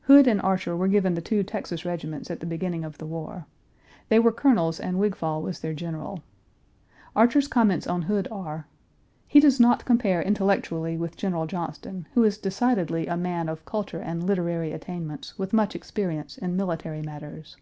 Page 0.00 0.06
319 0.06 0.16
Hood 0.24 0.30
and 0.32 0.40
Archer 0.40 0.74
were 0.74 0.88
given 0.88 1.12
the 1.14 1.20
two 1.20 1.42
Texas 1.42 1.84
regiments 1.84 2.30
at 2.30 2.40
the 2.40 2.46
beginning 2.46 2.82
of 2.82 2.96
the 2.96 3.04
war. 3.04 3.44
They 4.08 4.18
were 4.18 4.32
colonels 4.32 4.80
and 4.80 4.98
Wigfall 4.98 5.42
was 5.42 5.60
their 5.60 5.74
general. 5.74 6.22
Archer's 7.14 7.46
comments 7.46 7.86
on 7.86 8.00
Hood 8.00 8.26
are: 8.30 8.66
"He 9.28 9.38
does 9.38 9.60
not 9.60 9.84
compare 9.84 10.22
intellectually 10.22 10.96
with 10.96 11.18
General 11.18 11.44
Johnston, 11.46 12.06
who 12.14 12.24
is 12.24 12.38
decidedly 12.38 13.06
a 13.06 13.18
man 13.18 13.50
of 13.50 13.66
culture 13.66 14.00
and 14.00 14.24
literary 14.26 14.72
attainments, 14.72 15.38
with 15.38 15.52
much 15.52 15.74
experience 15.76 16.38
in 16.38 16.56
military 16.56 17.02
matters. 17.02 17.58